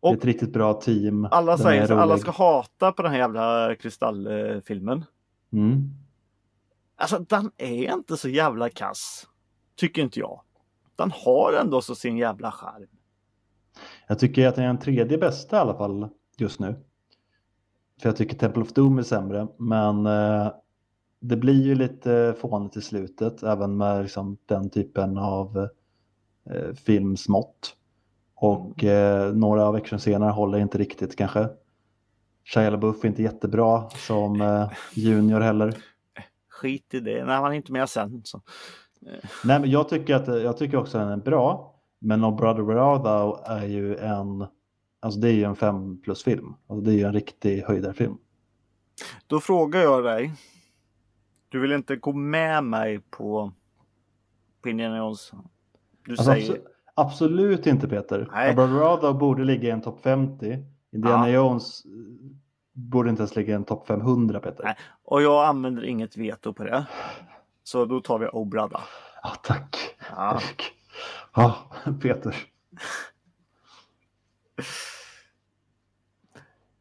[0.00, 1.24] Och- är ett riktigt bra team.
[1.30, 5.04] alla Den säger så alla ska hata på den här jävla kristallfilmen.
[5.52, 5.82] Mm.
[6.96, 9.26] Alltså den är inte så jävla kass.
[9.76, 10.40] Tycker inte jag.
[10.96, 12.86] Den har ändå så sin jävla charm.
[14.08, 16.08] Jag tycker att den är den tredje bästa i alla fall
[16.38, 16.74] just nu.
[18.00, 19.46] För jag tycker Temple of Doom är sämre.
[19.56, 20.52] Men eh,
[21.20, 23.42] det blir ju lite fånigt i slutet.
[23.42, 25.68] Även med liksom, den typen av
[26.50, 27.74] eh, filmsmått.
[28.34, 31.48] Och eh, några av actionscenerna håller inte riktigt kanske.
[32.44, 35.76] Shia LaBeouf är inte jättebra som eh, junior heller.
[36.48, 37.24] Skit i det.
[37.24, 38.20] Nej, han är inte med sen.
[38.24, 38.40] Så.
[39.44, 41.74] Nej, men jag tycker, att, jag tycker också att den är bra.
[41.98, 44.46] Men No Brother Where Thou är ju en,
[45.00, 46.54] alltså det är ju en fem plus film.
[46.66, 48.18] Alltså det är ju en riktig höjdarfilm.
[49.26, 50.32] Då frågar jag dig.
[51.48, 53.52] Du vill inte gå med mig på,
[54.62, 55.32] på Indiana Jones?
[56.06, 56.52] Du Alltså, säger...
[56.52, 58.28] abso- absolut inte Peter.
[58.32, 58.54] Nej.
[59.14, 60.64] Borde ligga i en topp 50.
[60.92, 61.34] Indiana Ja.
[61.34, 61.90] Jones eh,
[62.72, 64.64] borde inte ens ligga i en topp 500 Peter.
[64.64, 64.76] Nej.
[65.02, 66.86] Och jag använder inget veto på det.
[67.64, 68.80] Så då tar vi Brother.
[69.22, 69.76] Ja, tack.
[70.16, 70.40] Ja.
[71.34, 71.56] Ja,
[72.02, 72.36] Peter.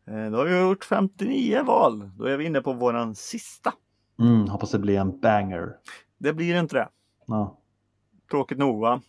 [0.10, 2.12] Eh, Då har vi gjort 59 val.
[2.18, 3.74] Då är vi inne på våran sista.
[4.20, 5.76] Mm, hoppas det blir en banger.
[6.18, 6.90] Det blir inte det.
[7.28, 7.60] Ja.
[8.32, 9.02] Tråkigt nog va?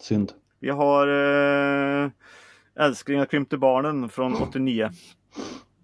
[0.00, 0.32] Synd.
[0.58, 2.10] Vi har eh,
[2.74, 4.90] Älsklingar krympte barnen från 89.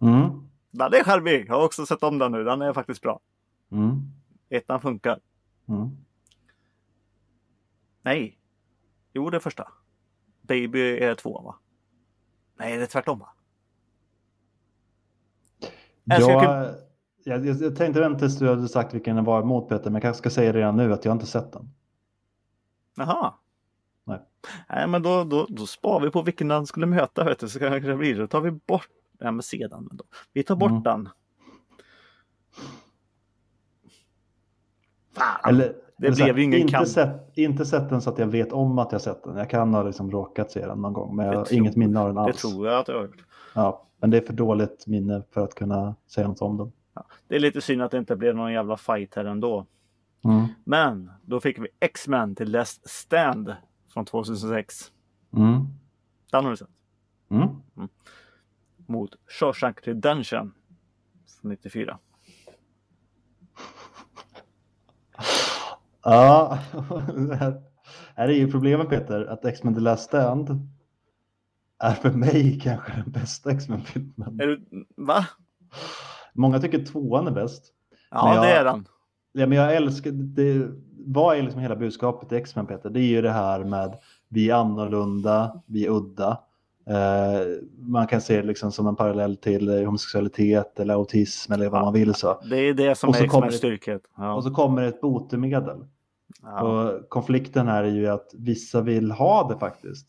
[0.01, 0.49] Mm.
[0.71, 1.47] Den är charmig.
[1.49, 2.45] Jag har också sett om den nu.
[2.45, 3.21] Den är faktiskt bra.
[3.73, 4.01] Mm.
[4.51, 5.21] Ettan funkar.
[5.69, 5.91] Mm.
[8.03, 8.39] Nej.
[9.13, 9.69] Jo, det är första.
[10.43, 11.57] Baby är tvåan va?
[12.63, 13.29] Nej, det är tvärtom va?
[16.05, 16.75] Jag, jag,
[17.25, 20.03] jag, jag tänkte vänta tills du hade sagt vilken den var emot Peter, men jag
[20.03, 21.71] kanske ska säga redan nu att jag inte sett den.
[22.97, 23.35] Jaha.
[24.05, 24.21] Nej.
[24.69, 27.25] Nej, men då, då, då sparar vi på vilken den skulle möta.
[27.25, 28.19] Vet du, så kanske det blir.
[28.19, 28.89] Då tar vi bort.
[29.21, 29.89] Nej, men sedan.
[29.93, 30.05] Då.
[30.33, 30.83] Vi tar bort Mm.
[30.83, 31.09] den.
[35.17, 35.41] Fan.
[35.55, 35.75] Eller,
[36.11, 36.89] det här, blev ju ingen inte kamp.
[36.89, 39.37] Sett, inte sett den så att jag vet om att jag sett den.
[39.37, 42.01] Jag kan ha liksom råkat se den någon gång, men jag Det har inget minne
[42.01, 42.43] av den det alls.
[42.43, 43.25] tror jag att jag har gjort.
[43.55, 46.73] Ja, men det är för dåligt minne för att kunna säga något om den.
[47.29, 49.67] Det är lite synd att det inte blev någon jävla fight här ändå.
[50.25, 50.47] Mm.
[50.65, 53.57] Men då fick vi X-Men till Last Stand
[53.93, 54.93] från 2006.
[55.37, 55.67] Mm.
[56.31, 56.69] Den har du sett.
[57.31, 57.49] Mm.
[58.87, 60.53] Mot Shawshank Redemption
[61.41, 61.99] från 94.
[66.05, 66.59] Ja,
[67.17, 67.63] det här,
[68.17, 70.69] här är ju problemet Peter, att X-Men The Last Stand
[71.79, 74.41] är för mig kanske den bästa X-Men-filmen.
[74.41, 75.27] Är du, va?
[76.33, 77.65] Många tycker tvåan är bäst.
[78.11, 78.87] Ja, jag- det är den.
[79.33, 80.69] Ja, men jag älskar, det,
[81.07, 82.91] vad är liksom hela budskapet i X-Men Peter?
[82.91, 86.41] Det är ju det här med vi är annorlunda, vi är udda.
[86.87, 87.47] Eh,
[87.79, 91.85] man kan se det liksom som en parallell till homosexualitet eller autism eller vad Ja.
[91.85, 92.41] man vill så.
[92.51, 94.03] Det är det som Och är kommer styrkhet.
[94.17, 94.35] Ja.
[94.35, 95.77] Och så kommer det ett botemedel.
[96.43, 96.63] ja.
[96.63, 100.09] Och konflikten här är ju att vissa vill ha det faktiskt.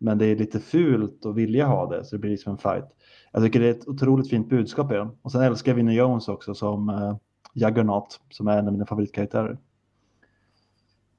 [0.00, 2.84] Men det är lite fult att vilja ha det, så det blir liksom en fight.
[3.32, 5.08] Jag tycker det är ett otroligt fint budskap i den.
[5.22, 7.16] Och sen älskar jag Vinnie Jones också som eh,
[7.54, 9.58] Juggernaut, som är en av mina favoritkaraktärer.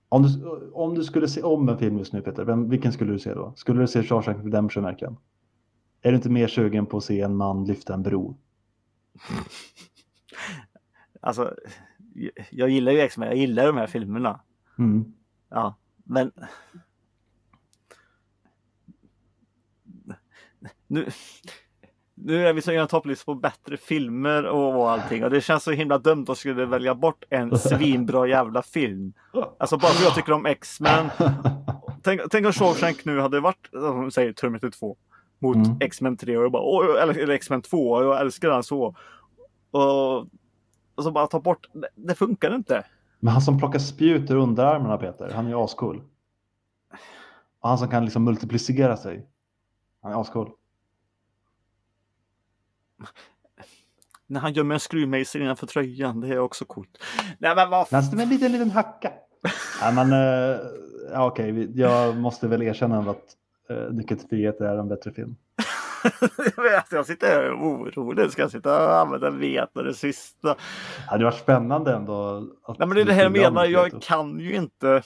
[0.10, 3.12] Om du, om du skulle se om en film just nu Peter, vem, vilken skulle
[3.14, 3.54] du se då?
[3.56, 5.18] Skulle du se Shawshank Redemption verkligen?
[6.02, 8.38] Är du inte mer sugen på att se en man lyfta en bro?
[11.22, 11.56] Alltså,
[12.52, 13.28] jag- gillar ju X-Men.
[13.28, 14.40] Jag gillar de här filmerna.
[14.78, 15.14] Mm.
[15.50, 16.32] Ja, men.
[20.88, 21.08] Nu,
[22.24, 25.72] nu är vi så gärna topplista på bättre filmer och allting och det känns så
[25.72, 29.14] himla dumt att skulle välja bort en svinbra jävla film.
[29.60, 31.10] Alltså bara för jag tycker om X-Men.
[32.04, 34.98] Tänk, tänk om Shawshank nu hade varit, som säger Terminator 2
[35.40, 35.78] mot Mm.
[35.82, 38.96] X-Men 3 och jag bara, "Åh, eller, eller X-Men 2 och jag älskar den så.
[39.72, 40.18] Och,
[40.96, 42.84] och så bara ta bort, det, det funkar inte.
[43.20, 46.02] Men han som plockar spjut ur underarmarna Peter, han är ju ascool.
[47.62, 49.26] Och han som kan liksom multiplicera sig.
[50.02, 50.50] Han är ascool.
[54.28, 56.98] När han gömmer en skruvmejsel innanför tröjan, det är också coolt.
[57.38, 59.12] Nej men vad står med en liten, liten hacka.
[59.82, 60.60] ja, men, eh,
[61.12, 63.36] ja, okej, vi- jag måste väl erkänna att
[63.72, 65.36] uh, Nyckeln till frihet är en bättre film.
[66.92, 68.32] jag sitter här orolig.
[68.32, 70.48] Ska jag sitta och använda veta det sista?
[70.48, 70.58] Det
[71.08, 72.48] hade varit spännande ändå.
[72.68, 73.66] Nej men det är det här jag menar.
[73.66, 75.04] Jag kan ju inte.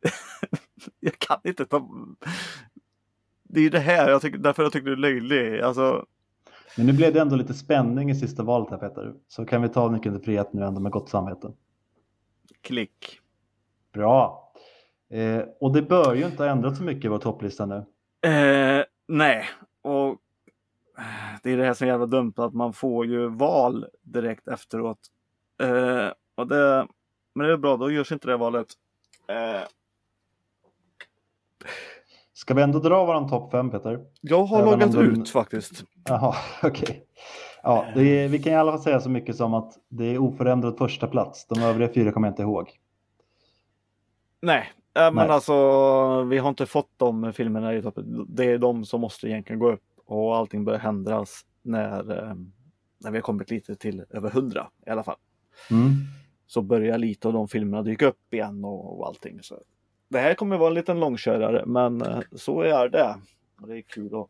[1.00, 1.88] jag kan inte ta.
[3.42, 5.60] Det är ju det här jag tycker, därför jag tycker du är löjlig.
[5.60, 6.06] Alltså,
[6.76, 9.14] Men nu blev det ändå lite spänning i sista valet här Peter.
[9.28, 11.52] Så kan vi ta Nyckeln till frihet nu ändå med gott samvete.
[12.60, 13.20] klick.
[13.92, 14.52] Bra.
[15.10, 17.84] Eh, och det bör ju inte ha ändrat så mycket i vår topplista nu.
[18.30, 19.48] Eh, nej,
[19.82, 20.08] och
[20.98, 24.48] eh, det är det här som är jävla dumt att man får ju val direkt
[24.48, 24.98] efteråt.
[25.62, 26.86] Eh, och det,
[27.34, 28.66] men det är bra, då görs inte det valet.
[32.40, 34.04] Ska vi ändå dra våran topp fem Peter?
[34.20, 35.84] jag har Även loggat den- ut faktiskt.
[36.04, 37.04] Jaha, okej.
[37.62, 40.18] Ja, det är, vi kan i alla fall säga så mycket som att det är
[40.18, 41.46] oförändrad första plats.
[41.46, 42.70] De övriga fyra kommer jag inte ihåg.
[44.42, 44.60] Nej,
[44.96, 45.28] eh, men Nej.
[45.28, 48.26] alltså vi har inte fått de filmerna i toppen.
[48.28, 52.34] Det är de som måste egentligen gå upp och allting börjar ändras när, eh,
[52.98, 55.16] när vi har kommit lite till över hundra i alla fall.
[55.70, 55.90] Mm.
[56.46, 59.38] Så börjar lite av de filmerna dyka upp igen och, och allting.
[59.42, 59.54] Så
[60.10, 63.16] det här kommer vara en liten långkörare men eh, så är det.
[63.60, 64.26] Och det är kul att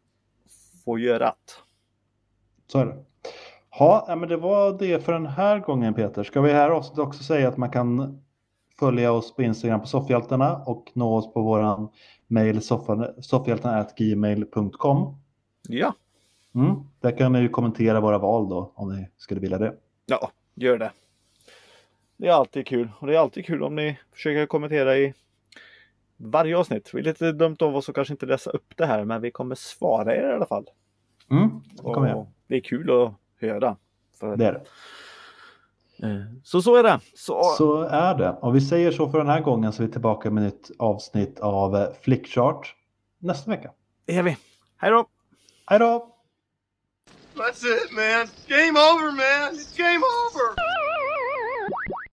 [0.84, 1.32] få göra det.
[2.66, 3.04] Så är det.
[3.78, 6.24] Ja, ja, men det var det för den här gången Peter.
[6.24, 8.20] Ska vi här avsnittet också säga att man kan
[8.78, 11.88] följa oss på Instagram på Soffhjältarna och nå oss på våran
[12.26, 15.14] mejl soffhjältarna.gmail.com.
[15.68, 15.94] Ja,
[16.54, 16.74] Mm.
[17.00, 19.74] Där kan ni ju kommentera våra val då om ni skulle vilja det.
[20.06, 20.92] ja, gör det.
[22.16, 25.14] Det är alltid kul och det är alltid kul om ni försöker kommentera i
[26.20, 26.90] varje avsnitt.
[26.92, 29.30] Det är lite dumt av oss att kanske inte läsa upp det här men vi
[29.30, 30.66] kommer svara er i alla fall.
[31.30, 31.50] Mm.
[31.72, 32.18] Det kommer jag.
[32.18, 33.76] Och det är kul att höra.
[34.20, 34.60] För Det är det.
[36.06, 37.00] Eh, Så så är det.
[37.14, 38.30] Så, Så är det.
[38.30, 40.70] Och vi säger så för den här gången så är vi tillbaka med ett nytt
[40.78, 42.74] avsnitt av eh, Flickchart
[43.18, 43.70] nästa vecka.
[44.06, 44.36] är vi.
[44.76, 45.06] Hej då!
[45.66, 46.16] Hej då!
[47.34, 48.26] That's it, man.
[48.48, 49.54] Game over, man.
[49.54, 50.69] It's game over.